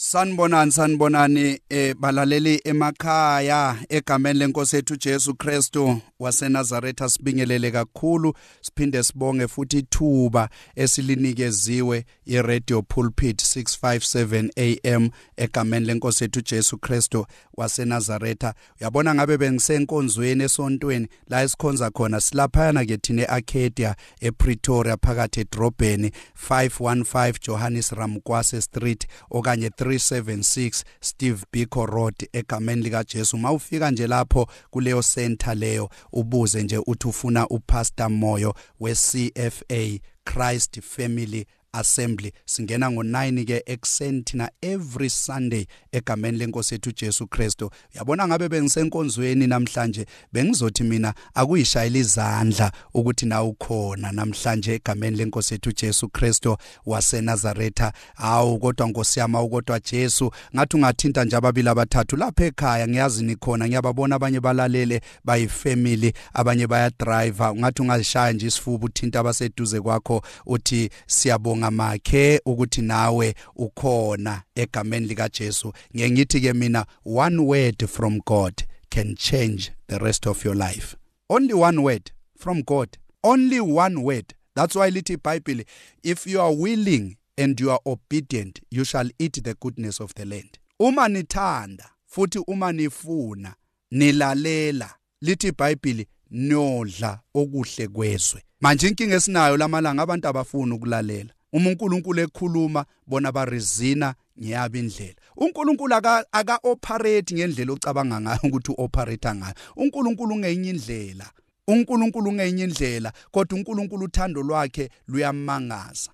Sanibonani 0.00 0.72
sanibonani 0.72 1.60
eh 1.68 1.94
balaleli 1.94 2.60
emakhaya 2.64 3.76
egameni 3.88 4.38
lenkosi 4.38 4.76
ethu 4.76 4.96
Jesu 4.96 5.34
Kristu 5.34 6.00
waseNazaretha 6.20 7.08
sibingelele 7.08 7.70
kakhulu 7.70 8.34
siphinde 8.60 9.02
sibonge 9.02 9.48
futhi 9.48 9.78
ithuba 9.78 10.48
esilinikeziwe 10.76 12.04
iRadio 12.26 12.82
Pulpit 12.82 13.42
657 13.42 14.50
AM 14.56 15.10
egameni 15.36 15.86
lenkosi 15.86 16.24
ethu 16.24 16.40
Jesu 16.40 16.78
Kristu 16.78 17.26
waseNazaretha. 17.56 18.54
Uyabona 18.80 19.14
ngabe 19.14 19.38
bengisenkonzweni 19.38 20.44
esontweni 20.44 21.08
la 21.28 21.42
esikhonza 21.42 21.90
khona 21.90 22.20
silaphana 22.20 22.84
ke 22.84 22.96
thina 22.96 23.22
eArcadia 23.22 23.96
ePretoria 24.20 24.96
phakathi 24.96 25.40
edrobheni 25.40 26.12
515 26.50 27.34
Johannes 27.46 27.90
Ramkwase 27.92 28.60
Street 28.60 29.06
okanye 29.30 29.70
376 29.88 30.84
Steve 31.00 31.44
Biko 31.52 31.86
Road 31.86 32.14
egameni 32.32 32.82
lika 32.82 33.04
Jesu 33.04 33.38
mawufika 33.38 33.90
nje 33.90 34.06
lapho 34.06 34.48
kuleyo 34.70 35.02
center 35.02 35.54
leyo 35.56 35.90
ubuze 36.12 36.62
nje 36.62 36.78
uthi 36.86 37.08
ufuna 37.08 37.48
upastor 37.48 38.10
Moyo 38.10 38.54
we-CFA 38.80 39.98
Christ 40.24 40.80
Family 40.80 41.46
assembly. 41.78 42.32
Singena 42.44 42.90
ngo9 42.90 43.44
ke 43.44 43.62
ekseni 43.66 44.22
thina 44.22 44.50
every 44.62 45.10
sunday 45.10 45.66
egameni 45.92 46.38
lenkosi 46.38 46.74
ethu 46.74 46.92
Jesu 46.92 47.26
Kristo 47.26 47.70
uyabona 47.94 48.28
ngabe 48.28 48.48
bengisenkonzweni 48.48 49.46
namhlanje? 49.46 50.06
Bengizothi 50.32 50.84
mina 50.84 51.14
akuyishayela 51.34 51.98
izandla 51.98 52.72
ukuthi 52.94 53.26
na 53.26 53.42
ukhona 53.42 54.12
namhlanje 54.12 54.74
egameni 54.74 55.16
lenkosi 55.16 55.54
ethu 55.54 55.72
Jesu 55.72 56.08
Kristo 56.08 56.58
waseNazaretha. 56.86 57.92
Awu 58.16 58.58
kodwa 58.58 58.88
nkosiyama 58.88 59.42
ukodwa 59.42 59.80
Jesu 59.80 60.30
ngathi 60.54 60.76
ungathinta 60.76 61.24
nje 61.24 61.36
ababili 61.36 61.68
abathathu 61.68 62.16
lapha 62.16 62.44
ekhaya 62.44 62.88
ngiyazi 62.88 63.24
nikhona 63.24 63.66
ngiyababona 63.68 64.16
abanye 64.16 64.40
balalele 64.40 65.00
bayifamily 65.24 66.12
abanye 66.34 66.66
baya 66.66 66.90
driver 66.98 67.54
ngathi 67.54 67.82
ungashaya 67.82 68.32
nje 68.32 68.46
isifuba 68.46 68.86
uthinta 68.86 69.20
abaseduze 69.20 69.80
kwakho 69.80 70.22
uthi 70.46 70.90
siyabonga 71.06 71.67
ngiyabonga 71.68 71.70
makhe 71.70 72.40
ukuthi 72.44 72.82
nawe 72.82 73.34
ukhona 73.56 74.42
egameni 74.54 75.06
lika 75.06 75.28
Jesu 75.28 75.72
ngiyengithi 75.94 76.40
ke 76.40 76.54
mina 76.54 76.86
one 77.04 77.38
word 77.38 77.86
from 77.86 78.20
God 78.26 78.64
can 78.90 79.14
change 79.16 79.70
the 79.88 79.98
rest 79.98 80.26
of 80.26 80.44
your 80.44 80.56
life. 80.56 80.96
Only 81.28 81.54
one 81.54 81.82
word 81.82 82.12
from 82.36 82.62
God. 82.62 82.98
Only 83.22 83.60
one 83.60 84.02
word. 84.02 84.34
That's 84.54 84.76
why 84.76 84.90
lithi 84.90 85.16
iBhayibheli 85.16 85.66
if 86.02 86.26
you 86.26 86.40
are 86.40 86.54
willing 86.54 87.16
and 87.36 87.60
you 87.60 87.70
are 87.70 87.80
obedient 87.86 88.60
you 88.70 88.84
shall 88.84 89.08
eat 89.18 89.44
the 89.44 89.54
goodness 89.54 90.00
of 90.00 90.14
the 90.14 90.24
land. 90.24 90.58
Uma 90.80 91.08
nithanda 91.08 91.90
futhi 92.06 92.42
uma 92.46 92.72
nifuna 92.72 93.54
nilalela. 93.92 94.94
Lithi 95.22 95.48
iBhayibheli 95.48 96.06
nodla 96.30 97.20
okuhle 97.34 97.88
kwezwe. 97.88 98.42
Manje 98.60 98.88
inkinga 98.88 99.16
esinayo 99.16 99.56
lamalanga 99.56 100.02
abantu 100.02 100.28
abafuni 100.28 100.72
ukulalela. 100.72 101.30
Uma 101.52 101.70
uNkulunkulu 101.70 102.20
ekhuluma 102.20 102.84
bona 103.06 103.32
barizina 103.32 104.14
ngiyaba 104.40 104.78
indlela. 104.78 105.14
uNkulunkulu 105.36 105.94
aka 105.94 106.24
aka 106.32 106.58
operate 106.62 107.34
ngendlela 107.34 107.72
ocabanga 107.72 108.20
ngayo 108.20 108.40
ukuthi 108.44 108.72
uoperate 108.72 109.34
ngayo. 109.34 109.54
uNkulunkulu 109.76 110.36
ngenye 110.36 110.70
indlela. 110.70 111.30
uNkulunkulu 111.68 112.32
ngenye 112.32 112.64
indlela 112.64 113.12
kodwa 113.30 113.58
uNkulunkulu 113.58 114.04
uthando 114.04 114.42
lwakhe 114.42 114.90
luyamangaza. 115.08 116.10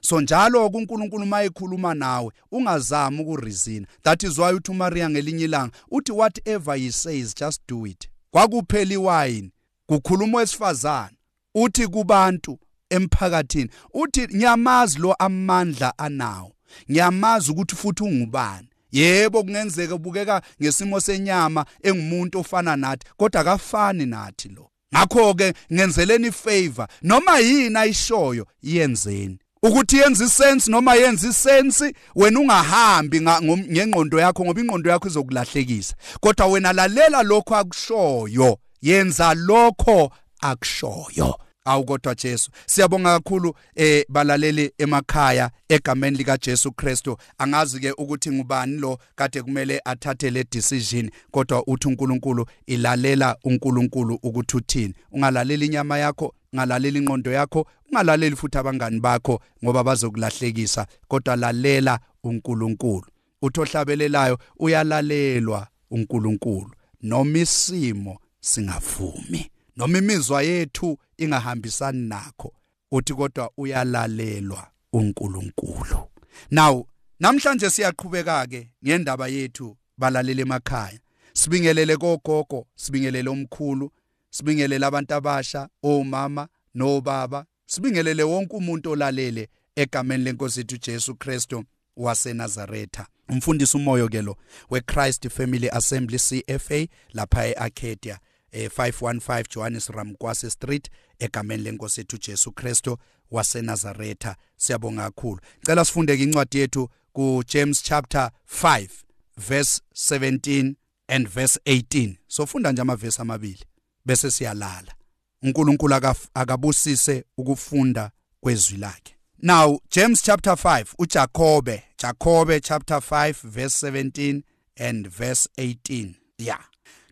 So 0.00 0.20
njalo 0.20 0.70
kuNkulunkulu 0.70 1.26
mayekhuluma 1.26 1.94
nawe 1.94 2.32
ungazami 2.52 3.20
ukurizina. 3.20 3.86
That 4.02 4.22
is 4.22 4.38
why 4.38 4.52
uthi 4.52 4.70
uMaria 4.70 5.10
ngelinye 5.10 5.44
ilanga 5.44 5.72
uthi 5.90 6.12
whatever 6.12 6.76
he 6.76 6.92
says 6.92 7.34
just 7.34 7.62
do 7.68 7.86
it. 7.86 8.08
Kwakuphela 8.30 8.94
iwine 8.94 9.50
kukhuluma 9.86 10.38
wesifazana 10.38 11.10
uthi 11.54 11.86
kubantu 11.86 12.58
emphakathini. 12.90 13.70
Uthi 13.94 14.28
ngiyamazi 14.34 14.98
lo 14.98 15.14
amandla 15.14 15.98
anawo. 15.98 16.52
Ngiyamazi 16.90 17.50
ukuthi 17.52 17.76
futhi 17.76 18.02
ungubani. 18.02 18.68
Yebo 18.92 19.42
kungenzeka 19.42 19.94
ubukeka 19.94 20.42
ngesimo 20.62 21.00
senyama 21.00 21.64
engumuntu 21.82 22.38
ofana 22.38 22.76
nathi 22.76 23.06
kodwa 23.16 23.40
akafani 23.40 24.06
nathi 24.06 24.48
lo. 24.48 24.70
Ngakho 24.94 25.34
ke 25.34 25.52
ngenzeleni 25.72 26.32
favor 26.32 26.86
noma 27.02 27.38
yini 27.38 27.78
ayishoyo 27.78 28.46
yenzeni. 28.62 29.38
Ukuthi 29.62 29.96
yenza 29.96 30.24
isense 30.24 30.70
noma 30.70 30.94
yenza 30.94 31.28
isense 31.28 31.94
wena 32.14 32.40
ungahambi 32.40 33.20
ngengqondo 33.20 34.20
yakho 34.20 34.44
ngoba 34.44 34.60
ingqondo 34.60 34.90
yakho 34.90 35.08
izokulahlekisa. 35.08 35.94
Kodwa 36.20 36.46
wena 36.46 36.72
lalela 36.72 37.22
lokho 37.22 37.56
akushoyo 37.56 38.58
yenza 38.82 39.34
lokho 39.34 40.12
akushoyo. 40.40 41.38
Awu 41.66 41.84
kodwa 41.84 42.14
Jesu. 42.14 42.50
Siyabonga 42.66 43.18
kakhulu 43.20 43.54
eh 43.74 44.04
balaleli 44.08 44.72
emakhaya 44.78 45.50
egameni 45.68 46.16
lika 46.16 46.38
Jesu 46.38 46.72
Kristo 46.72 47.18
angazi 47.38 47.80
ke 47.80 47.92
ukuthi 47.92 48.30
ngubani 48.30 48.78
lo 48.78 48.98
kade 49.16 49.42
kumele 49.42 49.80
athathe 49.84 50.30
le 50.30 50.44
decision 50.50 51.10
kodwa 51.30 51.66
uthi 51.66 51.88
uNkulunkulu 51.88 52.46
ilalela 52.66 53.36
uNkulunkulu 53.44 54.18
ukuthi 54.22 54.56
uthini. 54.56 54.94
Ungalaleli 55.12 55.66
inyama 55.66 55.98
yakho 55.98 56.34
ungalaleli 56.52 56.98
ingqondo 56.98 57.32
yakho 57.32 57.66
ungalaleli 57.90 58.36
futhi 58.36 58.58
abangani 58.58 59.00
bakho 59.00 59.40
ngoba 59.64 59.84
bazokulahlekisa 59.84 60.86
kodwa 61.08 61.36
lalela 61.36 61.98
uNkulunkulu. 62.24 63.06
Uthi 63.42 63.60
ohlabelelayo 63.60 64.38
uyalalelwa 64.58 65.66
uNkulunkulu. 65.90 66.70
Noma 67.02 67.38
isimo 67.38 68.18
singavumi. 68.40 69.50
Noma 69.76 69.98
imizwa 69.98 70.42
yethu 70.42 70.98
ingahambisani 71.18 72.08
nakho 72.08 72.52
uthi 72.92 73.14
kodwa 73.14 73.50
uyalalelwa 73.56 74.70
uNkulunkulu. 74.92 76.08
Now 76.50 76.86
namhlanje 77.20 77.70
siyaqhubeka 77.70 78.46
ke 78.46 78.70
ngendaba 78.84 79.28
yethu 79.28 79.76
balalele 79.98 80.42
emakhaya. 80.42 80.98
Sibingelele 81.32 81.96
kogogo 81.96 82.66
sibingelele 82.74 83.30
omkhulu 83.30 83.90
sibingelele 84.30 84.86
abantu 84.86 85.14
abasha 85.14 85.68
omama 85.82 86.48
nobaba 86.74 87.46
sibingelele 87.66 88.22
wonke 88.22 88.56
umuntu 88.56 88.90
olalele 88.90 89.48
egameni 89.76 90.24
lenkosi 90.24 90.60
ethu 90.60 90.76
Jesu 90.76 91.14
Kristo 91.14 91.64
waseNazaretha. 91.96 93.06
Umfundisi 93.28 93.76
umoyo 93.76 94.08
ke 94.08 94.22
lo 94.22 94.36
weChrist 94.70 95.28
Family 95.28 95.68
Assembly 95.68 96.18
CFA 96.18 96.86
lapha 97.14 97.46
eArcadia 97.46 98.18
eh 98.56 98.70
515 98.70 99.44
Johannes 99.54 99.88
Ramkwase 99.88 100.50
Street 100.50 100.90
egameni 101.18 101.62
lenkosi 101.62 102.00
ethu 102.00 102.18
Jesu 102.18 102.52
Kristo 102.52 102.98
waseNazaretha. 103.30 104.36
Siyabonga 104.56 105.02
kakhulu. 105.02 105.40
Cela 105.66 105.84
sifunde 105.84 106.14
incwadi 106.14 106.58
yethu 106.58 106.88
ku 107.12 107.42
James 107.46 107.82
chapter 107.82 108.30
5 108.62 108.88
verse 109.36 109.80
17 109.94 110.74
and 111.08 111.28
verse 111.28 111.60
18 111.66 112.16
sofunda 112.28 112.72
nje 112.72 112.82
amavesi 112.82 113.20
amabili 113.22 113.64
bese 114.04 114.30
siyalala. 114.30 114.94
uNkulunkulu 115.42 115.94
akabusise 116.34 117.24
ukufunda 117.36 118.10
kwezwi 118.40 118.78
lakhe. 118.78 119.16
Now 119.42 119.78
James 119.90 120.22
chapter 120.22 120.52
5 120.52 120.84
uJakobe 120.98 121.82
Jakobe 121.98 122.60
chapter 122.60 122.96
5 122.96 123.34
verse 123.44 123.90
17 123.90 124.42
and 124.76 125.08
verse 125.08 125.48
18 125.58 126.14
yeah 126.38 126.64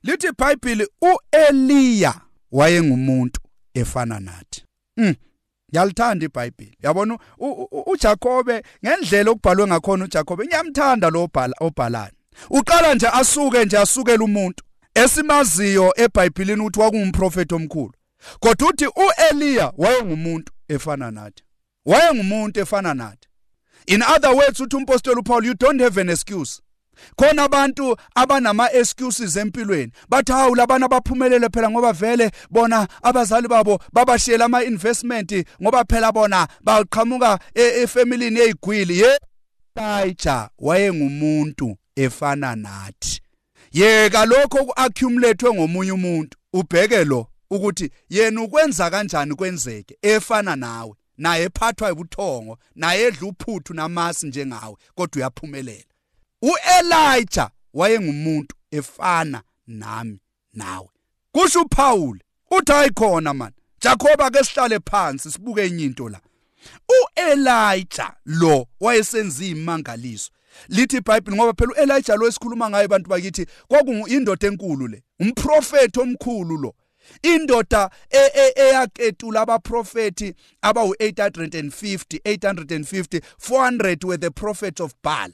lithi 0.04 0.26
iBhayibheli 0.26 0.88
uEliya 1.02 2.14
wayengumuntu 2.52 3.40
efana 3.74 4.20
nathi 4.20 4.64
mm 4.96 5.14
Ngiyalithanda 5.74 6.26
iBhayibheli. 6.26 6.76
Yabona 6.82 7.18
uJakobe 7.86 8.62
ngendlela 8.84 9.30
okubhalwe 9.30 9.66
ngakhona 9.66 10.04
uJakobe 10.04 10.44
ngiyamthanda 10.46 11.10
lo 11.10 11.22
obhala 11.22 11.54
obhalana. 11.60 12.12
Uqala 12.50 12.94
nje 12.94 13.08
asuke 13.08 13.64
nje 13.64 13.78
asukela 13.78 14.24
umuntu 14.24 14.64
esimaziyo 14.94 15.92
eBhayibhelini 15.96 16.60
ukuthi 16.60 16.80
wakuwumprofeti 16.80 17.54
omkhulu. 17.54 17.92
Kodwa 18.40 18.68
uthi 18.68 18.86
uEliya 18.86 19.72
wayengumuntu 19.76 20.52
efana 20.68 21.10
nathi. 21.10 21.42
Wayengumuntu 21.86 22.60
efana 22.60 22.94
nathi. 22.94 23.28
In 23.86 24.02
other 24.02 24.30
words 24.30 24.60
uthi 24.60 24.76
umpostoli 24.76 25.20
uPaul 25.20 25.46
you 25.46 25.54
don't 25.54 25.82
have 25.82 26.00
an 26.00 26.08
excuse. 26.08 26.62
Khona 27.16 27.42
abantu 27.42 27.96
abanama 28.14 28.72
excuses 28.72 29.36
empilweni. 29.36 29.92
Bathi 30.08 30.32
hawu 30.32 30.54
labana 30.54 30.88
baphumelele 30.88 31.48
phela 31.48 31.70
ngoba 31.70 31.92
vele 31.92 32.30
bona 32.50 32.88
abazali 33.02 33.48
babo 33.48 33.78
babashiyela 33.92 34.44
ama 34.44 34.64
investment 34.64 35.46
ngoba 35.62 35.84
phela 35.84 36.12
bona 36.12 36.48
baqhamuka 36.60 37.38
efamilini 37.54 38.40
eyigwili. 38.40 38.98
Ye 39.00 39.18
Elijah 39.76 40.50
wayengumuntu 40.58 41.76
efana 41.96 42.56
nathi. 42.56 43.20
Yeka 43.72 44.24
lokho 44.26 44.64
kuaccumulate 44.64 45.54
ngomunye 45.54 45.92
umuntu. 45.92 46.38
Ubheke 46.52 47.04
lo 47.04 47.26
ukuthi 47.50 47.90
yena 48.08 48.42
ukwenza 48.42 48.90
kanjani 48.90 49.34
kwenzeke 49.34 49.98
efana 50.02 50.56
nawe? 50.56 50.94
Naye 51.18 51.44
ephathwa 51.44 51.90
ebuthongo 51.90 52.58
naye 52.74 53.02
edla 53.06 53.28
uphuthu 53.28 53.74
namasi 53.74 54.26
njengawe 54.26 54.76
kodwa 54.94 55.16
uyaphumelela. 55.16 55.93
uElijah 56.44 57.50
wayengumuntu 57.74 58.54
efana 58.70 59.42
nami 59.66 60.20
nawe. 60.52 60.88
Kusho 61.32 61.60
uPaul 61.62 62.18
uthi 62.50 62.72
ayikhona 62.72 63.34
man 63.34 63.52
Jacob 63.80 64.22
ake 64.22 64.44
sihlale 64.44 64.80
phansi 64.90 65.30
sibuke 65.30 65.66
inyinto 65.66 66.08
la. 66.08 66.20
uElijah 66.88 68.16
lo 68.24 68.66
wayesenza 68.80 69.44
imangaliso 69.44 70.30
lithi 70.68 70.96
iBhayibheli 70.96 71.36
ngoba 71.36 71.52
phela 71.52 71.72
uElijah 71.72 72.16
lo 72.16 72.28
esikhuluma 72.28 72.70
ngaye 72.70 72.84
abantu 72.84 73.10
bakithi 73.10 73.46
kwakuyindoda 73.68 74.48
enkulu 74.48 74.88
le 74.88 75.02
umprofeti 75.20 76.00
omkhulu 76.00 76.56
lo. 76.56 76.74
Indoda 77.22 77.90
e, 78.10 78.18
e, 78.34 78.52
eyaketula 78.56 79.40
abaprofeti 79.40 80.34
abawu850 80.62 82.18
850 82.24 83.20
400 83.38 84.04
were 84.04 84.16
the 84.18 84.30
prophets 84.30 84.80
of 84.80 84.94
Baal. 85.02 85.32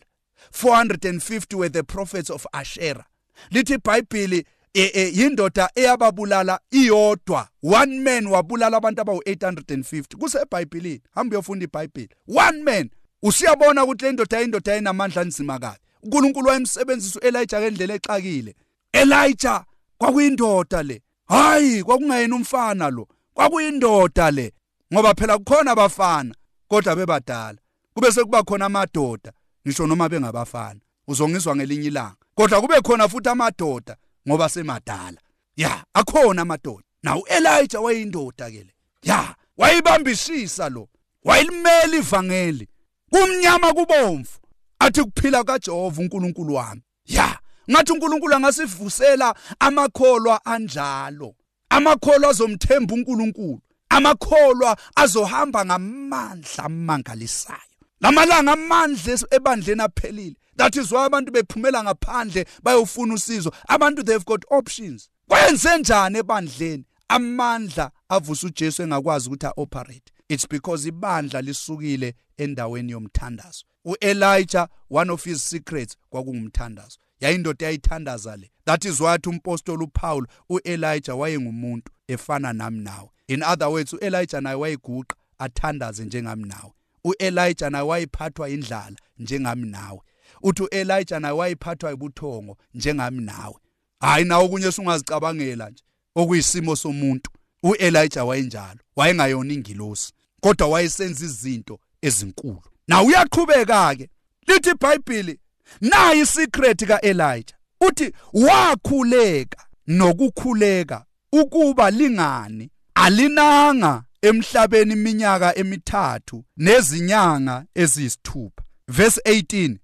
450 0.53 1.57
were 1.57 1.69
the 1.69 1.83
prophets 1.83 2.31
of 2.31 2.47
Asherah 2.53 3.05
lithi 3.51 3.75
iBhayibheli 3.75 4.45
e, 4.75 4.83
e, 4.95 5.11
yindoda 5.15 5.71
eyababulala 5.75 6.61
iyodwa. 6.71 7.49
One 7.63 8.01
man 8.01 8.27
wabulala 8.27 8.77
abantu 8.77 9.03
abawu850 9.03 10.17
kusebhayibhelini 10.17 11.01
hamba 11.15 11.37
uyofunda 11.37 11.65
iBhayibheli. 11.65 12.09
One 12.29 12.63
man. 12.63 12.91
Usiyabona 13.23 13.85
ukuthi 13.85 14.05
le 14.05 14.13
ndoda 14.13 14.41
yindoda 14.41 14.75
enamandla 14.77 15.25
nzima 15.25 15.59
kabi. 15.59 15.79
uNkulunkulu 16.03 16.49
wayemsebenzisa 16.49 17.21
uElijah 17.21 17.61
ngendlela 17.61 17.95
exakile. 17.95 18.55
Elijah 18.93 19.65
kwakuyindoda 19.99 20.83
le. 20.83 21.03
Hayi 21.27 21.83
kwakungayena 21.83 22.37
umfana 22.37 22.91
lo. 22.91 23.09
Kwakuyindoda 23.35 24.31
le. 24.31 24.53
Ngoba 24.93 25.15
phela 25.15 25.39
kukhona 25.39 25.71
abafana 25.71 26.35
kodwa 26.69 26.97
bebadala. 26.97 27.59
Kube 27.95 28.13
sekuba 28.13 28.43
khona 28.43 28.67
amadoda. 28.67 29.33
Ngisho 29.67 29.87
noma 29.87 30.09
bengabafana 30.09 30.81
uzongizwa 31.09 31.57
ngelinye 31.57 31.87
ilanga. 31.87 32.17
Kodwa 32.35 32.61
kube 32.61 32.81
khona 32.81 33.09
futhi 33.09 33.29
amadoda 33.29 33.97
ngoba 34.29 34.49
semadala. 34.49 35.21
Ya 35.57 35.85
akhona 35.95 36.43
amadoda. 36.43 36.85
Na 37.03 37.17
uElijah 37.17 37.83
wayindoda 37.83 38.51
ke 38.51 38.65
le. 38.65 38.75
Ya 39.03 39.35
wayibambisisa 39.57 40.69
lo. 40.69 40.89
Wayilimela 41.25 41.97
ivangeli. 41.97 42.69
Kumnyama 43.11 43.73
kubomvu. 43.73 44.39
Athi 44.79 45.05
kuphila 45.05 45.45
kaJehova 45.45 46.01
uNkulunkulu 46.03 46.55
wami. 46.55 46.83
Ya 47.07 47.39
ngathi 47.71 47.93
uNkulunkulu 47.93 48.35
angasivusela 48.35 49.35
amakholwa 49.59 50.45
anjalo. 50.45 51.35
Amakholwa 51.71 52.31
azomthemba 52.31 52.95
uNkulunkulu. 52.95 53.61
Amakholwa 53.89 54.77
azohamba 54.97 55.65
ngamandla 55.65 56.65
amangalisayo. 56.65 57.70
Lamalanga 58.01 58.53
amandla 58.53 59.19
ebandleni 59.31 59.83
aphelile. 59.83 60.37
That 60.57 60.77
is 60.77 60.93
why 60.93 61.07
abantu 61.07 61.33
bephumela 61.33 61.83
ngaphandle 61.83 62.47
bayofuna 62.63 63.15
usizo. 63.15 63.53
Abantu 63.69 64.03
they've 64.03 64.25
got 64.25 64.45
options. 64.51 65.11
Kwenze 65.29 65.79
njani 65.79 66.19
ebandleni? 66.19 66.85
Amandla 67.09 67.91
avusa 68.09 68.47
uJesu 68.47 68.83
engakwazi 68.83 69.29
ukuthi 69.29 69.47
aoperate. 69.47 70.13
It's 70.29 70.47
because 70.49 70.89
ibandla 70.89 71.43
lisukile 71.43 72.15
endaweni 72.39 72.93
yomthandazo. 72.93 73.65
uElijah 73.85 74.69
one 74.89 75.11
of 75.11 75.25
his 75.25 75.43
secrets 75.43 75.97
kwakungumthandazo. 76.11 76.99
Yayindoda 77.21 77.67
eyayithandaza 77.67 78.37
le. 78.37 78.51
That 78.65 78.85
is 78.85 79.01
why 79.01 79.19
umpostoli 79.27 79.85
uPaul 79.85 80.27
uElijah 80.49 81.19
wayengumuntu 81.19 81.93
efana 82.09 82.53
nami 82.53 82.81
nawe. 82.81 83.09
In 83.29 83.43
other 83.43 83.69
words 83.69 83.93
uElijah 83.93 84.41
naye 84.41 84.57
wayiguqa 84.57 85.17
athandaze 85.39 86.05
njengami 86.05 86.45
nawe 86.45 86.73
uElijah 87.05 87.71
naye 87.71 87.85
wayiphathwa 87.85 88.49
indlala 88.49 88.97
njengami 89.19 89.67
nawe. 89.69 90.01
Uthi 90.43 90.63
uElijah 90.63 91.21
naye 91.21 91.35
wayiphathwa 91.35 91.93
ibuthongo 91.93 92.57
njengami 92.75 93.23
nawe. 93.23 93.55
Hayi 94.01 94.25
nawe 94.25 94.49
kunye 94.49 94.73
sungazicabangela 94.73 95.71
nje 95.71 95.83
okuyisimo 96.15 96.77
somuntu 96.77 97.31
uElijah 97.63 98.27
wayenjalo 98.29 98.81
wayengayona 98.97 99.53
ingilosi 99.53 100.13
kodwa 100.41 100.69
wayesenza 100.69 101.25
izinto 101.25 101.81
ezinkulu. 102.03 102.63
Na 102.89 103.03
uyaqhubeka 103.03 103.95
ke 103.97 104.09
lithi 104.47 104.71
iBhayibheli 104.71 105.39
nayi 105.81 106.27
secret 106.27 106.87
kaElijah. 106.87 107.59
Uthi 107.81 108.13
wakhuleka 108.33 109.65
nokukhuleka 109.87 111.05
ukuba 111.33 111.91
lingani 111.91 112.71
alinanga. 112.95 114.03
Emhlabeni 114.23 114.93
iminyaka 114.93 115.59
emithathu 115.59 116.45
nezinyanga 116.57 117.65
eziyisithupha. 117.75 118.65
Verse 118.89 119.21
18 119.25 119.77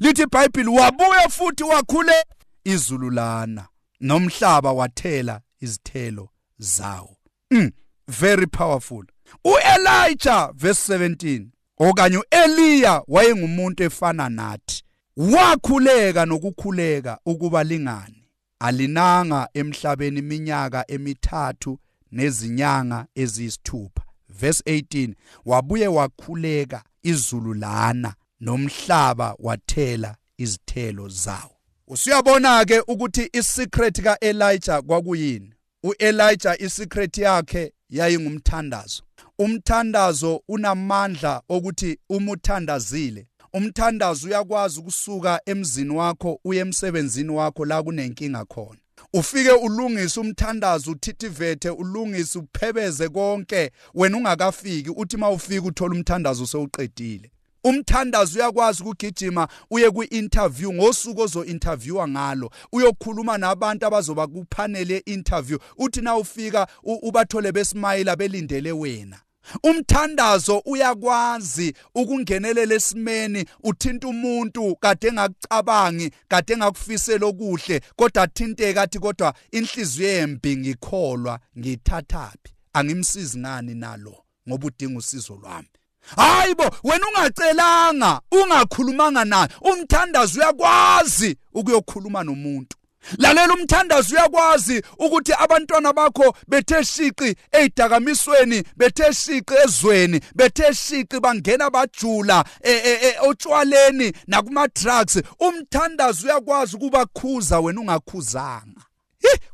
lithi 0.00 0.22
iBhayibheli 0.22 0.68
wabuya 0.68 1.28
futhi 1.28 1.64
wakhule 1.64 2.24
izulu 2.64 3.10
lana 3.10 3.68
nomhlaba 4.00 4.72
wathela 4.72 5.40
izithelo 5.60 6.30
zawo. 6.58 7.16
Mm, 7.50 7.70
very 8.08 8.46
powerful. 8.46 9.04
uElijah 9.44 10.52
verse 10.54 10.98
17 10.98 11.46
okanye 11.78 12.18
uEliya 12.18 13.02
wayengumuntu 13.08 13.82
efana 13.82 14.28
nathi 14.28 14.82
wakhuleka 15.16 16.26
nokukhuleka 16.26 17.18
ukuba 17.26 17.64
lingani 17.64 18.24
alinanga 18.58 19.48
emhlabeni 19.54 20.18
iminyaka 20.18 20.84
emithathu 20.88 21.78
nezinyanga 22.12 23.06
eziyisithupha. 23.14 24.02
Verse 24.28 24.62
18 24.66 25.14
wabuye 25.44 25.88
wakhuleka 25.88 26.82
izulu 27.02 27.54
lana 27.54 28.14
nomhlaba 28.40 29.34
wathela 29.38 30.16
izithelo 30.38 31.08
zawo. 31.08 31.56
Usuyabona 31.86 32.64
ke 32.64 32.80
ukuthi 32.80 33.28
isecret 33.32 34.02
kaElijah 34.02 34.82
kwakuyini? 34.82 35.54
uElijah 35.82 36.62
isecret 36.62 37.18
yakhe 37.18 37.72
yayingumthandazo. 37.90 39.02
Umthandazo 39.38 40.42
unamandla 40.48 41.42
okuthi 41.48 41.98
umuthandazile. 42.08 43.26
Umthandazo 43.52 44.28
uyakwazi 44.28 44.80
ukusuka 44.80 45.40
emzini 45.46 45.90
wakho 45.90 46.40
uye 46.44 46.60
emsebenzini 46.60 47.30
wakho 47.30 47.64
la 47.64 47.82
kunenkinga 47.82 48.44
khona. 48.44 48.80
Ufike 49.12 49.50
ulungise 49.50 50.20
umthandazo 50.20 50.90
uthithivethe 50.90 51.70
ulungise 51.70 52.38
uphebeze 52.38 53.08
konke 53.08 53.70
wena 53.94 54.16
ungakafiki 54.16 54.90
uthi 54.90 55.16
mawufika 55.16 55.66
uthola 55.66 55.94
umthandazo 55.94 56.46
sewuqedile. 56.46 57.30
Umthandazo 57.64 58.38
uyakwazi 58.38 58.82
ukugijima 58.82 59.48
uye 59.70 59.90
kwi-interview 59.90 60.72
ngosuku 60.72 61.20
ozo-interviewa 61.20 62.08
ngalo. 62.08 62.50
Uyokhuluma 62.72 63.38
nabantu 63.38 63.86
abazoba 63.86 64.26
kuphanele 64.26 64.98
interview 65.06 65.58
uthi 65.78 66.00
na 66.00 66.16
ufika 66.16 66.66
ubathole 66.82 67.52
besimayila 67.52 68.16
belindele 68.16 68.72
wena. 68.72 69.20
Umthandazo 69.62 70.62
uyakwazi 70.64 71.74
ukungenelela 71.94 72.74
esimeni 72.74 73.44
uthinta 73.64 74.08
umuntu 74.08 74.76
kade 74.76 75.08
engakucabangi 75.08 76.10
kade 76.28 76.52
engakufisela 76.52 77.26
okuhle 77.26 77.80
kodwa 77.96 78.22
athinteke 78.22 78.80
athi 78.80 78.98
kodwa 78.98 79.34
inhliziyo 79.50 80.08
embi 80.08 80.56
ngikholwa 80.56 81.40
ngithathapi 81.58 82.50
angimsizi 82.72 83.38
ngani 83.38 83.74
nalo 83.74 84.24
ngoba 84.48 84.66
udinga 84.66 84.98
usizo 84.98 85.34
lwami. 85.36 85.68
Hayibo 86.16 86.76
wena 86.84 87.06
ungacelanga 87.08 88.20
ungakhulumanga 88.32 89.24
naye. 89.24 89.48
Umthandazo 89.60 90.40
uyakwazi 90.40 91.36
ukuyokhuluma 91.54 92.24
nomuntu. 92.24 92.76
Lalela 93.18 93.54
umthandazo 93.54 94.14
uyakwazi 94.14 94.82
ukuthi 94.98 95.32
abantwana 95.38 95.92
bakho 95.92 96.36
bethe 96.48 96.84
shiqi 96.84 97.34
ezidakamisweni 97.52 98.62
bethe 98.76 99.12
shiqi 99.12 99.54
ezweni 99.64 100.20
bethe 100.34 100.74
shiqi 100.74 101.20
bangena 101.20 101.70
bajula 101.70 102.44
e, 102.62 102.72
e, 102.72 102.98
e, 103.02 103.14
otshwaleni 103.20 104.12
nakuma 104.26 104.68
drugs 104.68 105.22
umthandazo 105.40 106.26
uyakwazi 106.26 106.76
ukubakhuza 106.76 107.60
wena 107.60 107.80
ungakhuzanga. 107.80 108.82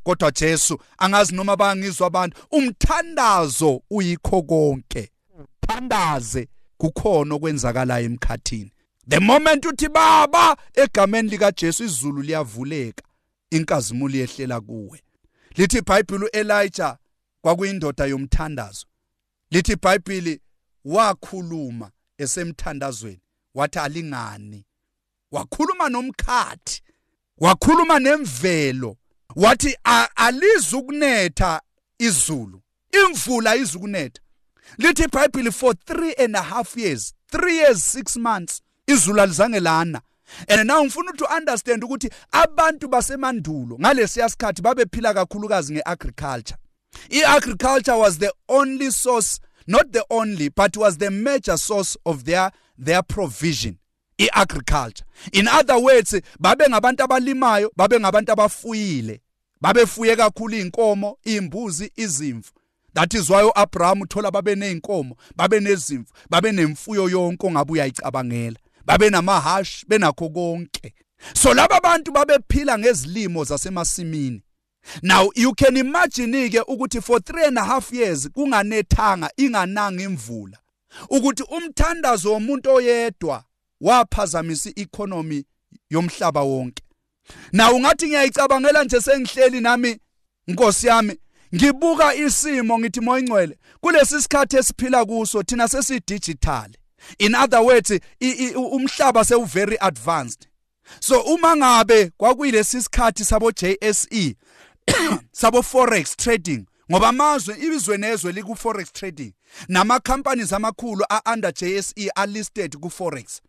Kodwa 0.02 0.30
Jesu 0.30 0.78
angazi 0.98 1.34
noma 1.34 1.56
bangizwa 1.56 2.06
abantu 2.06 2.36
umthandazo 2.50 3.82
uyikho 3.90 4.42
konke. 4.42 5.10
Thandaze 5.66 6.48
kukhona 6.78 7.34
okwenzakalayo 7.34 8.04
emkhathini. 8.06 8.70
The 9.08 9.20
moment 9.20 9.66
uthi 9.66 9.88
baba 9.88 10.56
egameni 10.74 11.28
lika 11.28 11.52
Jesu 11.52 11.84
izulu 11.84 12.22
liyavuleka. 12.22 13.02
Inkazimulo 13.56 14.16
yehlela 14.16 14.60
kuwe. 14.60 15.02
Lithi 15.56 15.78
iBhayibheli 15.78 16.24
uElijah 16.24 16.98
kwakuyindoda 17.42 18.06
yomthandazo. 18.06 18.86
Lithi 19.50 19.72
iBhayibheli 19.72 20.40
wakhuluma 20.84 21.90
esemthandazweni 22.18 23.20
wathi 23.54 23.78
alingani. 23.78 24.66
Wakhuluma 25.30 25.88
nomkhathi 25.88 26.82
wakhuluma 27.38 27.98
nemvelo 27.98 28.96
wathi 29.36 29.76
alizukunetha 30.14 31.62
izulu 31.98 32.62
imvula 32.92 33.56
izukunetha 33.56 34.22
lithi 34.78 35.02
iBhayibheli 35.02 35.52
for 35.52 35.74
3 35.74 36.24
and 36.24 36.36
a 36.36 36.42
half 36.42 36.76
years 36.76 37.14
3 37.32 37.52
years 37.52 37.94
6 37.94 38.20
months 38.20 38.62
izulu 38.86 39.20
alizange 39.20 39.60
lana. 39.60 40.00
And 40.48 40.66
now 40.66 40.84
ngifuna 40.84 41.12
to 41.16 41.26
understand 41.36 41.84
ukuthi 41.84 42.10
abantu 42.32 42.88
basemandulo 42.88 43.78
ngalesiya 43.78 44.28
sikhathi 44.28 44.62
babephila 44.62 45.14
kakhulukazi 45.14 45.72
ngeagriculture. 45.72 46.56
Iagriculture 47.10 47.96
was 47.98 48.18
the 48.18 48.32
only 48.48 48.90
source 48.90 49.40
not 49.66 49.92
the 49.92 50.04
only 50.10 50.48
but 50.48 50.76
was 50.76 50.98
the 50.98 51.10
major 51.10 51.56
source 51.58 51.96
of 52.04 52.24
their 52.24 52.50
their 52.78 53.02
provision 53.02 53.78
iagriculture. 54.18 55.04
In 55.32 55.48
other 55.48 55.78
words 55.78 56.20
babe 56.40 56.64
ngabantu 56.68 57.04
abalimayo 57.04 57.70
babe 57.76 58.00
ngabantu 58.00 58.32
abafuyile. 58.32 59.20
Babefuye 59.60 60.16
kakhulu 60.16 60.56
inkomo 60.56 61.18
imbuzi 61.24 61.92
izimvu. 61.96 62.50
That 62.94 63.14
is 63.14 63.30
why 63.30 63.42
uAbraham 63.42 64.02
uthola 64.02 64.30
babe 64.30 64.54
nezinkomo 64.54 65.16
babe 65.36 65.60
nezimvu 65.60 66.12
babe 66.30 66.52
nemfuyo 66.52 67.08
yonke 67.08 67.46
ongabe 67.46 67.72
uyayicabangela. 67.72 68.56
Babe 68.86 69.10
namahash 69.10 69.84
benakho 69.88 70.28
konke. 70.28 70.94
So 71.34 71.54
laba 71.54 71.80
bantu 71.80 72.12
babephila 72.12 72.78
ngezilimo 72.78 73.44
zasemasimini. 73.44 74.42
Now 75.02 75.30
you 75.34 75.54
can 75.54 75.76
imagine 75.76 76.50
ke 76.50 76.60
ukuthi 76.68 77.02
for 77.02 77.18
3 77.18 77.46
and 77.48 77.58
a 77.58 77.64
half 77.64 77.92
years 77.92 78.28
kunganethanga 78.28 79.30
ingananga 79.36 80.02
imvula. 80.02 80.58
Ukuthi 81.10 81.42
umthandazo 81.42 82.32
womuntu 82.32 82.70
oyedwa 82.70 83.44
waphazamisa 83.80 84.70
economy 84.76 85.44
yomhlaba 85.90 86.42
wonke. 86.42 86.82
Na 87.52 87.72
ungathi 87.72 88.06
ngiyayicabangela 88.06 88.84
nje 88.84 89.00
sengihleli 89.00 89.60
nami 89.60 89.98
Nkosi 90.48 90.86
yami 90.86 91.18
ngibuka 91.54 92.14
isimo 92.14 92.78
ngithi 92.78 93.00
moyingcwele 93.00 93.58
kulesi 93.80 94.22
sikhathi 94.22 94.56
esiphila 94.56 95.04
kuso 95.04 95.42
thina 95.42 95.68
sesi 95.68 96.00
digital 96.06 96.70
in 97.18 97.34
other 97.34 97.62
words 97.62 97.90
umhlaba 98.54 99.24
sewu 99.24 99.44
very 99.44 99.76
advanced. 99.80 100.48
So 101.00 101.20
uma 101.20 101.56
ngabe 101.56 102.10
kwakuyilesi 102.16 102.82
sikhathi 102.82 103.24
sabo 103.24 103.50
JSE 103.50 104.36
sabo 105.32 105.62
forex 105.62 106.16
trading 106.16 106.66
ngoba 106.90 107.08
amazwe 107.08 107.56
ibizwe 107.58 107.96
nezwe 107.98 108.32
liku 108.32 108.56
forex 108.56 108.92
trading 108.92 109.32
nama 109.68 110.00
companies 110.00 110.52
amakhulu 110.52 111.04
a 111.10 111.32
under 111.32 111.52
JSE 111.52 112.08
are 112.16 112.32
listed 112.32 112.76
ku 112.80 112.90
forex. 112.90 113.40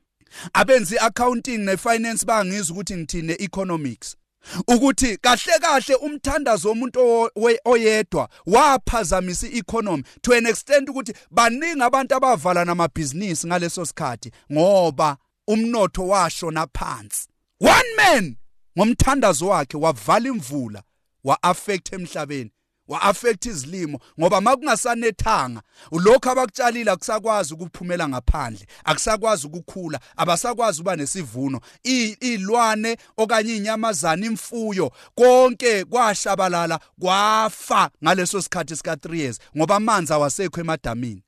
Abenzi 0.53 0.97
accounting 1.01 1.65
ne 1.65 1.77
finance 1.77 2.25
bangizwa 2.25 2.77
ukuthi 2.77 2.95
ngithine 2.97 3.35
economics 3.39 4.15
ukuthi 4.67 5.17
kahle 5.17 5.59
kahle 5.61 5.95
umthandazo 5.95 6.69
womuntu 6.69 7.29
oyedwa 7.65 8.29
waphazamisa 8.45 9.47
economy 9.47 10.03
to 10.21 10.33
an 10.33 10.45
extent 10.45 10.89
ukuthi 10.89 11.13
baningi 11.31 11.83
abantu 11.83 12.15
abavala 12.15 12.65
namabhizinisi 12.65 13.47
ngaleso 13.47 13.85
sikhathi 13.85 14.31
ngoba 14.53 15.17
umnotho 15.47 16.07
washona 16.07 16.67
phansi 16.67 17.27
one 17.59 17.95
man 17.97 18.35
ngomthandazo 18.77 19.47
wakhe 19.47 19.77
wavala 19.77 20.27
imvula 20.27 20.83
wa 21.23 21.43
affect 21.43 21.93
emhlabeni. 21.93 22.51
Wa-affect 22.87 23.45
izilimo 23.45 23.99
ngoba 24.19 24.41
makungasanethanga 24.41 25.61
lokho 25.91 26.31
abakutshalile 26.31 26.91
akusakwazi 26.91 27.53
ukuphumela 27.53 28.09
ngaphandle 28.09 28.65
akusakwazi 28.83 29.47
ukukhula 29.47 29.99
abasakwazi 30.17 30.81
uba 30.81 30.95
nesivuno. 30.95 31.61
Iy'lwane 31.83 32.97
okanye 33.17 33.53
iy'nyamazana 33.53 34.25
imfuyo 34.25 34.91
konke 35.15 35.85
kwashabalala 35.85 36.79
kwafa 36.99 37.89
ngaleso 38.03 38.41
sikhathi 38.41 38.75
sika-3 38.75 39.15
years 39.15 39.39
ngoba 39.57 39.75
amanzi 39.75 40.13
awasekho 40.13 40.59
emadamini. 40.61 41.23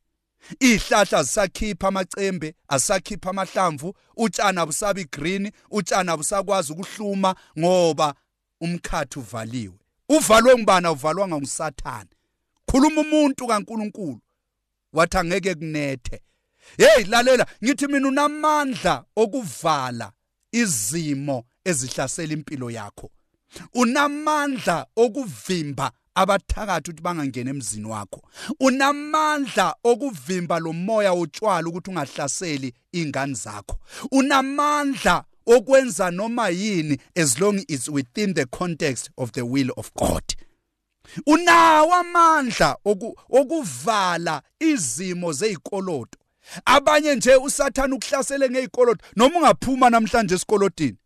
Ihlahla 0.59 1.23
zisakhipha 1.23 1.87
amacembe 1.87 2.55
asakhipha 2.67 3.29
amahlamvu 3.29 3.93
utshana 4.17 4.65
busabi 4.65 5.05
green 5.05 5.51
utshana 5.71 6.17
busakwazi 6.17 6.73
ukuhluma 6.73 7.35
ngoba 7.59 8.13
umkhathi 8.61 9.19
uvaliwe. 9.19 9.75
Uvalwe 10.09 10.55
ngibana 10.55 10.91
uvalwanga 10.91 11.37
ngusathane. 11.37 12.09
Khuluma 12.65 13.01
umuntu 13.01 13.47
kaNkuluNkulu 13.47 14.19
wathi 14.93 15.17
angeke 15.17 15.55
kunethe. 15.55 16.21
Hey 16.77 17.03
lalela 17.03 17.45
ngithi 17.63 17.87
mina 17.87 18.07
unamandla 18.07 19.03
okuvala 19.15 20.11
izimo 20.51 21.45
ezihlasela 21.65 22.33
impilo 22.33 22.71
yakho. 22.71 23.11
Unamandla 23.73 24.87
okuvimba 24.95 25.91
abathakathi 26.15 26.91
ukuthi 26.91 27.03
bangangena 27.03 27.49
emzini 27.49 27.87
wakho. 27.87 28.21
Unamandla 28.59 29.75
okuvimba 29.83 30.59
lo 30.59 30.73
moya 30.73 31.13
wotshwala 31.13 31.67
ukuthi 31.67 31.89
ungahlaseli 31.89 32.73
ingane 32.91 33.33
zakho. 33.33 33.79
Unamandla 34.11 35.23
okwenza 35.47 36.11
noma 36.11 36.49
yini 36.49 36.99
as 37.15 37.39
long 37.39 37.63
it's 37.67 37.89
within 37.89 38.33
the 38.33 38.45
context 38.45 39.09
of 39.17 39.31
the 39.31 39.41
will 39.41 39.71
of 39.77 39.91
God. 39.93 40.23
Unawo 41.25 41.93
amandla 41.93 42.77
okuvala 43.29 44.41
izimo 44.59 45.33
zezikolodo 45.33 46.17
abanye 46.65 47.15
nje 47.15 47.35
usathana 47.35 47.95
ukuhlasele 47.95 48.49
ngezikolodo 48.49 49.03
noma 49.15 49.37
ungaphuma 49.37 49.89
namhlanje 49.89 50.35
esikolodini 50.35 50.97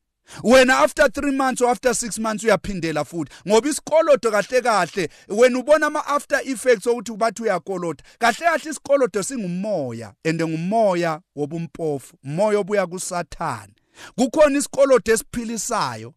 wena 0.44 0.80
after 0.80 1.06
3 1.06 1.32
months 1.32 1.62
or 1.62 1.70
after 1.70 1.92
6 1.92 2.22
months 2.22 2.44
uyaphindela 2.44 3.06
futhi 3.06 3.32
ngoba 3.48 3.70
isikolodo 3.70 4.32
kahle 4.32 4.62
kahle 4.62 5.10
wena 5.30 5.60
ubona 5.60 5.88
ama 5.88 6.08
after 6.08 6.42
effects 6.46 6.88
ukuthi 6.88 7.12
bathi 7.12 7.44
uyakoloda 7.44 8.04
kahle 8.20 8.46
kahle 8.46 8.70
isikolodo 8.72 9.24
singumoya 9.24 10.14
ende 10.24 10.48
ngumoya 10.48 11.22
wobumpofu 11.36 12.16
umoya 12.24 12.60
obuya 12.60 12.88
kusathana 12.88 13.74
kukhona 14.16 14.58
isikolodo 14.60 15.14
esiphilisayo. 15.14 16.14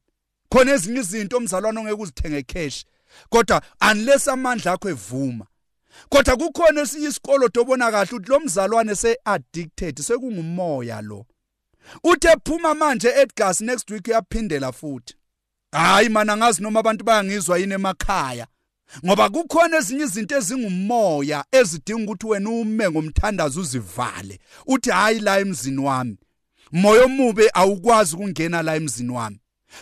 Khona 0.49 0.73
ezinye 0.73 1.01
izinto 1.01 1.37
omzalwane 1.37 1.79
ongeke 1.81 2.03
uzithenge 2.03 2.43
cash. 2.43 2.85
Kodwa 3.31 3.63
unless 3.91 4.29
amandla 4.29 4.73
akho 4.73 4.89
evuma. 4.89 5.47
Kodwa 6.09 6.37
kukhona 6.37 6.81
esinye 6.81 7.09
isikolodo 7.09 7.61
obona 7.61 7.91
kahle 7.91 8.13
ukuthi 8.13 8.31
lo 8.31 8.41
mzalwane 8.41 8.95
se 8.95 9.17
addicted 9.25 10.01
sekungumoya 10.01 11.03
lo. 11.03 11.27
Uthe 12.05 12.37
phuma 12.45 12.75
manje 12.75 13.09
Edgars 13.09 13.61
next 13.61 13.91
week 13.91 14.09
uyaphindela 14.09 14.73
futhi. 14.73 15.15
Hayi 15.73 16.09
mana 16.09 16.37
ngazi 16.37 16.63
noma 16.63 16.81
abantu 16.81 17.05
bayangizwa 17.05 17.59
yini 17.59 17.75
emakhaya. 17.75 18.47
Ngoba 19.05 19.31
kukhona 19.31 19.77
ezinye 19.77 20.05
izinto 20.05 20.37
ezingumoya 20.37 21.45
ezidinga 21.53 22.13
ukuthi 22.13 22.27
wena 22.27 22.51
ume 22.51 22.91
ngomthandazo 22.91 23.61
uzivale. 23.61 24.39
Uthi 24.67 24.91
hayi 24.91 25.21
la 25.21 25.39
emzini 25.39 25.81
wami. 25.81 26.17
Moya 26.73 27.05
omubi 27.05 27.49
awukwazi 27.55 28.17
ukungena 28.17 28.63
la 28.63 28.77
emzini 28.77 29.13
wami. 29.13 29.41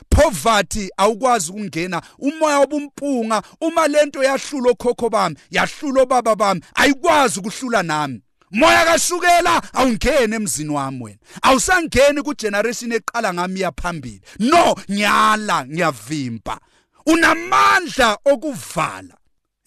Poverty 0.09 0.91
awukwazi 0.97 1.51
ukungena. 1.51 2.03
Umoya 2.19 2.59
wobumpunga 2.59 3.43
uma 3.61 3.89
lento 3.89 4.23
yahlula 4.23 4.71
okhokho 4.71 5.11
bami 5.11 5.37
yahlula 5.51 6.03
obaba 6.03 6.37
bami 6.37 6.61
ayikwazi 6.75 7.41
ukuhlula 7.41 7.83
nami. 7.83 8.23
Moya 8.51 8.85
kashukela 8.85 9.63
awungeni 9.73 10.35
emzini 10.35 10.71
wami 10.71 11.03
wena. 11.03 11.19
Awusangeni 11.43 12.23
ku 12.23 12.35
generation 12.35 12.93
eqala 12.93 13.35
ngami 13.35 13.61
yaphambili 13.61 14.21
no 14.39 14.75
nyala 14.89 15.67
ngiyavimba 15.67 16.61
unamandla 17.07 18.19
okuvala. 18.25 19.17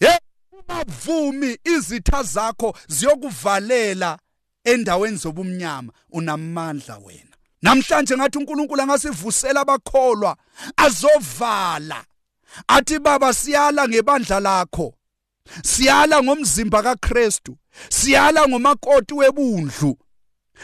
Hey 0.00 0.18
umavumi 0.52 1.58
izitha 1.64 2.22
zakho 2.22 2.76
ziyokuvalela 2.88 4.18
endaweni 4.66 5.16
zobumnyama 5.16 5.92
unamandla 6.10 6.98
wena. 6.98 7.36
Namhlanje 7.62 8.16
ngathi 8.16 8.38
uNkulunkulu 8.38 8.82
angasivusela 8.82 9.60
abakholwa 9.60 10.36
azovala. 10.76 12.04
Athi 12.68 12.98
baba 12.98 13.34
siyala 13.34 13.88
ngebandla 13.88 14.40
lakho. 14.40 14.94
Siyala 15.64 16.22
ngomzimba 16.22 16.82
kaKristu. 16.82 17.56
Siyala 17.88 18.48
ngomakoti 18.48 19.14
webundlu. 19.14 19.98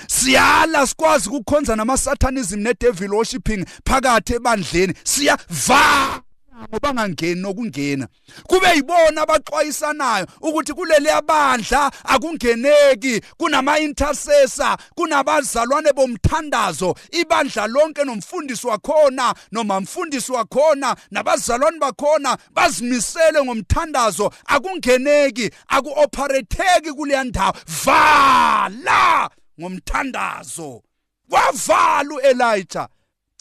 Siyala 0.08 0.86
sikwazi 0.86 1.28
ukukhonza 1.28 1.76
namasatanism 1.76 2.60
nedevil 2.60 3.14
worshiping 3.14 3.66
phakathi 3.84 4.34
ebandleni. 4.34 4.94
Siyavala 5.04 6.22
ngoba 6.62 6.94
ngangeni 6.94 7.40
nokungena 7.40 8.08
kube 8.46 8.66
yibona 8.74 9.22
abaxwayisanayo 9.22 10.26
ukuthi 10.40 10.72
kuleli 10.72 11.10
abandla 11.10 11.90
akungeneki 12.04 13.20
kunama 13.36 13.78
intercessor 13.78 14.76
kunabazalwane 14.94 15.92
bomthandazo 15.92 16.94
ibandla 17.10 17.66
lonke 17.66 18.04
nomfundisi 18.04 18.66
wakhona 18.66 19.34
noma 19.52 19.80
mfundisi 19.80 20.32
wakhona 20.32 20.96
nabazalwane 21.10 21.78
bakhona 21.78 22.38
bazimisele 22.50 23.44
ngomthandazo. 23.44 24.32
Akungeneki 24.46 25.50
akuoperatheki 25.68 26.92
kuleya 26.92 27.24
ndawo. 27.24 27.54
Vala 27.84 29.30
ngomthandazo. 29.60 30.82
Kwavala 31.28 32.14
uElijah. 32.14 32.88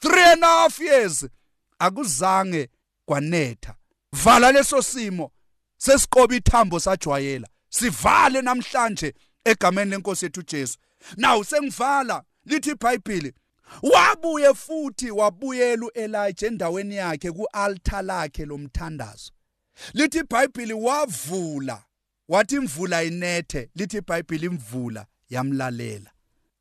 3 0.04 0.34
and 0.34 0.44
a 0.44 0.48
half 0.48 0.80
years. 0.80 1.26
Akuzange 1.80 2.70
kwanetha 3.06 3.76
vala 4.14 4.52
leso 4.52 4.82
simo 4.82 5.32
sesiqoba 5.78 6.36
ithambo 6.36 6.80
sajwayela. 6.80 7.48
Sivale 7.70 8.42
namhlanje 8.42 9.14
egameni 9.46 9.92
lenkosi 9.92 10.26
yethu 10.26 10.44
Jesu. 10.44 10.78
Now 11.18 11.44
sengivala 11.44 12.24
lithi 12.46 12.72
iBhayibheli 12.72 13.34
wabuye 13.84 14.54
futhi 14.54 15.12
wabuyela 15.12 15.86
uElijah 15.86 16.48
endaweni 16.48 16.96
yakhe 16.96 17.32
kualtar 17.32 18.04
lakhe 18.04 18.46
lomthandazo. 18.46 19.32
Lithi 19.94 20.20
iBhayibheli 20.20 20.74
wavula 20.74 21.84
wathi 22.28 22.56
imvula 22.56 23.04
inethe 23.04 23.70
lithi 23.76 23.98
iBhayibheli 23.98 24.46
imvula 24.46 25.06
yamlalela. 25.30 26.12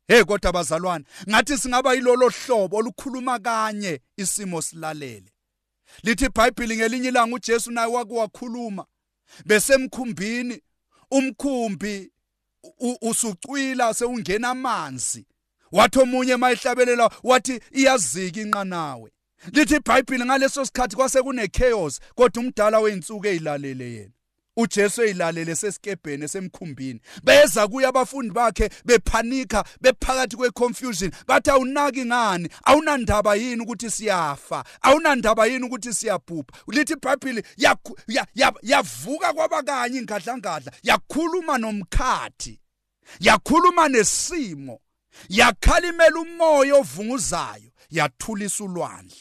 Hey 0.07 0.23
kodwa 0.23 0.53
bazalwane 0.53 1.05
ngathi 1.29 1.57
singaba 1.57 1.93
yilolo 1.93 2.29
hlobo 2.29 2.77
olukhuluma 2.77 3.39
kanye 3.39 4.01
isimo 4.17 4.61
silalele. 4.61 5.30
Lithi 6.03 6.25
iBhayibheli 6.25 6.77
ngelinye 6.77 7.07
ilanga 7.07 7.35
uJesu 7.35 7.71
naye 7.71 7.87
wakuwakhuluma 7.87 8.85
besemkhumbini 9.45 10.61
umkhumbi 11.11 12.11
usucwila 13.01 13.93
sewungena 13.93 14.49
amanzi. 14.49 15.25
Wathi 15.71 15.99
omunye 15.99 16.35
mayihlabelela 16.35 17.09
wathi 17.23 17.59
iyazika 17.71 18.41
inqanawe. 18.41 19.11
Lithi 19.53 19.75
iBhayibheli 19.75 20.25
ngaleso 20.25 20.65
sikhathi 20.65 20.95
kwase 20.95 21.21
kune 21.21 21.47
chaos 21.47 21.99
kodwa 22.15 22.43
umdala 22.43 22.79
weinsuku 22.79 23.27
ezilalele 23.27 23.91
yena. 23.93 24.13
uJesu 24.57 25.03
eyilalele 25.03 25.55
sesikebheni 25.55 26.23
esemkhumbini. 26.25 27.01
Beza 27.23 27.67
kuye 27.67 27.87
abafundi 27.87 28.33
bakhe 28.33 28.69
bephanika 28.85 29.63
bephakathi 29.81 30.35
kweconfusion. 30.37 31.11
Bathi 31.27 31.49
awunaki 31.49 32.05
ngani? 32.05 32.49
Awunandaba 32.63 33.35
yini 33.35 33.61
ukuthi 33.63 33.91
siyafa? 33.91 34.63
Awunandaba 34.81 35.45
yini 35.45 35.65
ukuthi 35.65 35.93
siyabhubha? 35.93 36.53
Lithi 36.67 36.93
iBhayibheli 36.93 37.43
yavuka 38.63 39.33
kwabakanye 39.33 39.99
ingadlangadla 39.99 40.71
yakhuluma 40.83 41.57
nomkhathi. 41.57 42.59
Yakhuluma 43.19 43.89
nesimo. 43.89 44.79
Yakhalimela 45.29 46.19
umoya 46.19 46.75
ovunguzayo. 46.75 47.71
Yathulisa 47.89 48.63
ulwandle. 48.63 49.15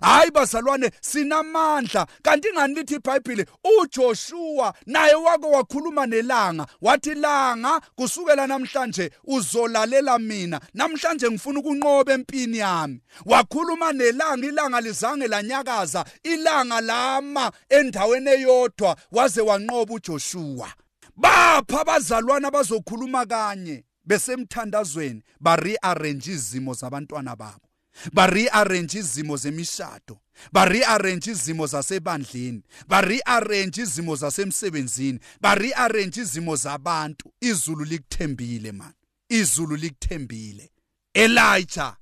Hayi 0.00 0.30
bazalwane 0.30 0.90
sinamandla. 1.00 2.06
Kanti 2.22 2.48
ngani 2.52 2.74
lithi 2.74 2.94
iBhayibheli 2.94 3.46
uJoshua 3.80 4.74
naye 4.86 5.14
wake 5.14 5.46
wakhuluma 5.46 6.06
nelanga. 6.06 6.66
Wathi 6.80 7.14
langa 7.14 7.80
kusukela 7.94 8.46
namhlanje 8.46 9.10
uzolalela 9.24 10.18
mina. 10.18 10.60
Namhlanje 10.74 11.30
ngifuna 11.30 11.60
ukunqoba 11.60 12.12
empini 12.12 12.58
yami. 12.58 13.00
Wakhuluma 13.24 13.92
nelanga 13.92 14.46
ilanga 14.46 14.80
lizange 14.80 15.28
lanyakaza. 15.28 16.04
Ilanga 16.22 16.80
lama 16.80 17.52
endaweni 17.68 18.30
eyodwa 18.30 18.96
waze 19.12 19.40
wanqoba 19.40 19.94
uJoshua. 19.94 20.68
Bapha 21.16 21.80
abazalwana 21.80 22.50
bazokhuluma 22.50 23.26
kanye 23.26 23.84
besemthandazweni 24.04 25.22
ba-rearrange 25.40 26.30
izimo 26.30 26.74
zabantwana 26.74 27.36
babo. 27.36 27.65
Ba-rearrange 28.12 28.98
izimo 28.98 29.36
zemishado. 29.36 30.20
Ba-rearrange 30.52 31.30
izimo 31.30 31.66
zasebandleni. 31.66 32.62
Ba-rearrange 32.88 33.82
izimo 33.82 34.16
zasemsebenzini. 34.16 35.18
Ba-rearrange 35.40 36.20
izimo 36.20 36.56
zabantu. 36.56 37.32
Izulu 37.40 37.84
likuthembile 37.84 38.72
man. 38.72 38.92
Izulu 39.28 39.76
likuthembile. 39.76 40.70
Elijah 41.14 41.96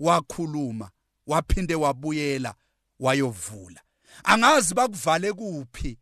wakhuluma 0.00 0.90
waphinde 1.26 1.74
wabuyela 1.74 2.54
wayovula. 3.00 3.80
Angazi 4.24 4.74
bakuvale 4.74 5.32
kuphi? 5.32 5.98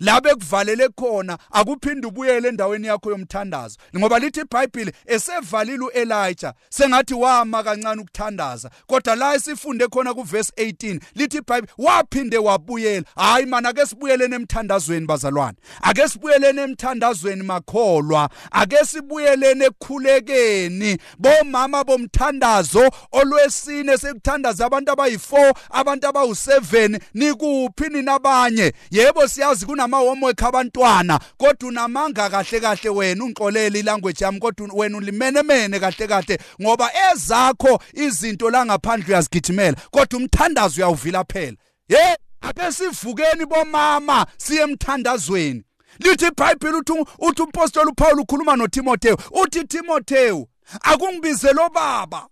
La 0.00 0.20
bekuvalele 0.20 0.88
khona 0.88 1.38
akuphinde 1.50 2.06
ubuyele 2.06 2.48
endaweni 2.48 2.86
yakho 2.86 3.10
yomthandazo. 3.10 3.76
Ngoba 3.98 4.18
lithi 4.18 4.40
iBhayibheli 4.40 4.92
esevalile 5.06 5.84
uElijah 5.84 6.54
sengathi 6.68 7.14
wama 7.14 7.62
kancane 7.62 8.02
ukuthandaza. 8.02 8.70
Kodwa 8.86 9.16
la 9.16 9.34
esifunde 9.34 9.88
khona 9.88 10.14
kuverse 10.14 10.52
18 10.56 11.00
lithi 11.14 11.38
iBhayibheli 11.38 11.72
waphinde 11.78 12.38
wabuyela. 12.38 13.06
Hayi 13.16 13.46
mana 13.46 13.68
ake 13.68 13.86
sibuyelene 13.86 14.36
emthandazweni 14.36 15.06
bazalwane. 15.06 15.56
Ake 15.82 16.08
sibuyelene 16.08 16.62
emthandazweni 16.62 17.42
makholwa. 17.42 18.30
Ake 18.50 18.84
sibuyelene 18.84 19.64
ekukhulekeni 19.64 20.98
bomama 21.18 21.84
bomthandazo 21.84 22.90
olwesine 23.12 23.98
sekuthandaza 23.98 24.66
abantu 24.66 24.92
abayi4 24.92 25.54
abantu 25.70 26.06
abawu7 26.06 27.00
nikuphi 27.14 27.88
ninabanye 27.88 28.72
yebo 28.90 29.28
siyazi 29.28 29.66
kunama 29.80 29.96
homework 29.98 30.42
abantwana 30.42 31.20
kodwa 31.38 31.68
unamanga 31.68 32.30
kahle 32.30 32.60
kahle 32.60 32.90
wena 32.90 33.24
ungixolele 33.24 33.78
ilanguage 33.78 34.24
yami 34.24 34.38
kodwa 34.40 34.68
wena 34.74 34.98
ulimenemene 34.98 35.80
kahle 35.80 36.06
kahle 36.06 36.38
ngoba 36.62 36.90
ezakho 37.12 37.82
izinto 37.92 38.50
la 38.50 38.66
ngaphandle 38.66 39.08
uyazigijimela 39.08 39.76
kodwa 39.90 40.18
umthandazo 40.18 40.76
uyawuvila 40.76 41.24
phela. 41.24 41.56
Hey 41.88 42.14
ake 42.40 42.72
sivukeni 42.72 43.46
bomama 43.46 44.26
siye 44.36 44.62
emthandazweni. 44.62 45.64
Lithi 45.98 46.26
iBhayibheli 46.26 46.76
uthi 46.76 46.92
uthi 47.18 47.42
umpostoli 47.42 47.90
uPaul 47.90 48.20
ukhuluma 48.20 48.56
noTimotheo 48.56 49.16
uthi 49.30 49.64
Timotheo 49.64 50.46
akungibizelo 50.80 51.68
baba 51.68 52.28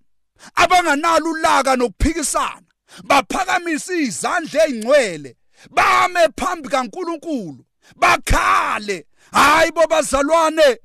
abanganalo 0.55 1.31
ulaka 1.31 1.77
nokuphikisana 1.77 2.63
baphakamisa 3.05 3.95
izandla 3.95 4.65
ezingcwele 4.65 5.38
bame 5.71 6.29
phambi 6.37 6.69
kaNkuluNkulu 6.69 7.65
bakhale. 7.97 9.07
Hayi 9.33 9.71
bobazalwane 9.73 10.79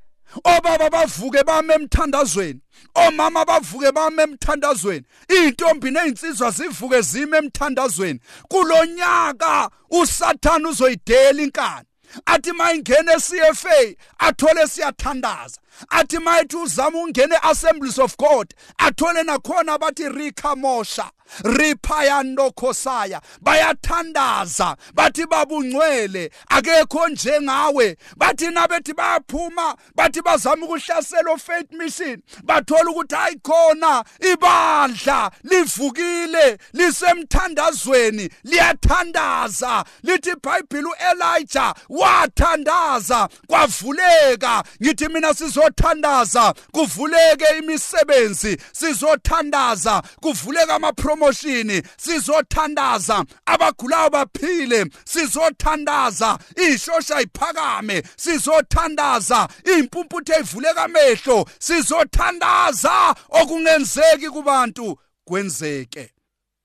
obaba 0.43 0.89
bavuke 0.89 1.43
bame 1.43 1.73
emthandazweni 1.73 2.59
omama 2.95 3.45
bavuke 3.45 3.91
bame 3.91 4.23
emthandazweni 4.23 5.05
intombi 5.29 5.91
nezinsizwa 5.91 6.51
zivuke 6.51 7.01
zime 7.01 7.37
emthandazweni. 7.37 8.19
Kulonyaka 8.47 9.69
usathana 9.89 10.69
uzoyidela 10.69 11.41
inkani. 11.41 11.87
Athi 12.25 12.51
mayingena 12.51 13.13
eCFA 13.13 13.95
athole 14.19 14.67
siyathandaza 14.67 15.61
athi 15.89 16.19
mayithi 16.19 16.57
uzama 16.57 16.99
ungena 16.99 17.35
eAssemblies 17.35 17.99
of 17.99 18.17
God 18.17 18.53
athole 18.77 19.23
nakhona 19.23 19.77
bathi 19.77 20.09
rikamosha 20.09 21.11
riphayanokhosaya 21.41 23.21
bayathandaza 23.41 24.75
bathi 24.93 25.25
babungcwele 25.25 26.31
akekho 26.49 27.07
njengawe. 27.07 27.97
Bathi 28.17 28.49
nabethi 28.49 28.93
bayaphuma 28.93 29.75
bathi 29.95 30.21
bazama 30.21 30.65
ukuhlasela 30.65 31.31
ofaith 31.31 31.71
mission 31.71 32.21
bathola 32.43 32.91
ukuthi 32.91 33.15
ayikhona 33.15 34.03
ibandla 34.31 35.31
livukile 35.43 36.57
lisemthandazweni 36.73 38.29
liyathandaza. 38.43 39.85
Lithi 40.03 40.29
iBhayibheli 40.29 40.87
uElijah 40.87 41.75
wathandaza 41.89 43.29
kwavuleka. 43.47 44.63
Ngithi 44.81 45.07
mina 45.09 45.33
sizothandaza 45.63 46.53
kuvuleke 46.71 47.45
imisebenzi 47.59 48.57
sizothandaza 48.71 50.03
kuvuleka 50.21 50.75
amapromotion 50.75 51.81
sizothandaza 51.97 53.25
abagulayo 53.45 54.09
baphile 54.09 54.85
sizothandaza 55.05 56.39
ishosha 56.73 57.21
iphakame 57.21 58.03
sizothandaza 58.17 59.47
impumputhe 59.77 60.39
ivuleka 60.39 60.83
amehlo 60.83 61.45
sizothandaza 61.59 63.15
okungenzeki 63.29 64.29
kubantu 64.29 64.99
kwenzeke. 65.25 66.13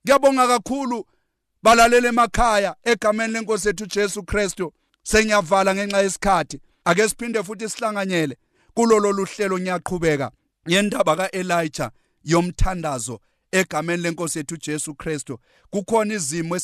Ngiyabonga 0.04 0.46
kakhulu 0.48 1.06
balalele 1.62 2.08
emakhaya 2.08 2.74
egameni 2.84 3.32
lenkosi 3.32 3.68
ethu 3.68 3.86
Jesu 3.86 4.22
Kristu. 4.22 4.72
Sengiyavala 5.02 5.74
ngenxa 5.74 6.02
yesikhathi. 6.02 6.60
Ake 6.84 7.08
siphinde 7.08 7.42
futhi 7.42 7.68
sihlanganyele. 7.68 8.36
Kulolo 8.78 9.12
luhlelo 9.12 9.58
ngiyaqhubeka 9.58 10.30
yendaba 10.66 11.16
kaElijah 11.16 11.90
yomthandazo 12.24 13.20
egameni 13.52 14.02
lenkosi 14.02 14.38
yethu 14.38 14.56
Jesu 14.56 14.94
Kristu. 14.94 15.38
Kukhona 15.70 16.14
izimo 16.14 16.56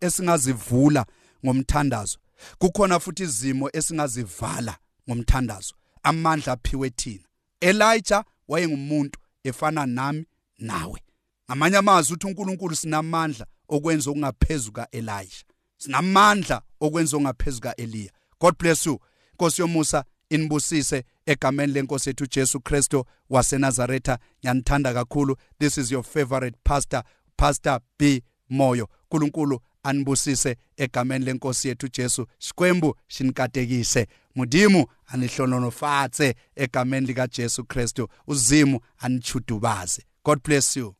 esingazivula 0.00 1.06
ngomthandazo. 1.44 2.18
Kukhona 2.58 3.00
futhi 3.00 3.22
izimo 3.22 3.70
esingazivala 3.72 4.78
ngomthandazo. 5.08 5.74
Amandla 6.02 6.52
aphiwe 6.52 6.90
thina. 6.90 7.24
Elijah 7.60 8.24
wayengumuntu 8.48 9.20
efana 9.44 9.86
nami 9.86 10.26
nawe. 10.58 11.02
Ngamanye 11.50 11.76
amazwi 11.76 12.14
uthi 12.14 12.26
uNkulunkulu 12.26 12.76
sinamandla 12.76 13.46
okwenza 13.68 14.10
okungaphezulu 14.10 14.72
kaElijah. 14.72 15.44
Sinamandla 15.76 16.62
okwenza 16.80 17.16
okungaphezulu 17.16 17.62
kaEliya. 17.62 18.12
God 18.40 18.58
bless 18.58 18.86
you 18.86 19.00
nkosi 19.34 19.62
yomusa. 19.62 20.04
Inibusise 20.30 21.04
egameni 21.26 21.72
lenkosi 21.72 22.08
yethu 22.10 22.26
Jesu 22.26 22.60
Kristo 22.60 23.06
waseNazaretha. 23.30 24.18
Ngiyanithanda 24.40 24.94
kakhulu. 24.94 25.36
This 25.58 25.78
is 25.78 25.92
your 25.92 26.04
favorite 26.04 26.56
pastor 26.64 27.02
pastor 27.36 27.80
B. 27.98 28.22
Moyo. 28.50 28.88
uNkulunkulu 29.10 29.60
anibusise 29.82 30.56
egameni 30.76 31.24
lenkosi 31.24 31.68
yethu 31.68 31.88
Jesu. 31.88 32.26
Xikwembu 32.38 32.96
xinikatekise 33.08 34.06
mudimu 34.34 34.86
anihlononofatse 35.06 36.34
egameni 36.56 37.06
lika 37.06 37.26
Jesu 37.26 37.64
Kristu. 37.64 38.08
Uzimu 38.26 38.80
anichudubaze 38.98 40.02
god 40.24 40.42
bless 40.44 40.76
you. 40.76 40.94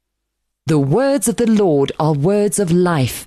The 0.67 0.75
words 0.79 1.29
of 1.29 1.37
the 1.37 1.47
Lord 1.47 1.93
are 1.99 2.13
words 2.19 2.59
of 2.59 2.71
life. 2.71 3.27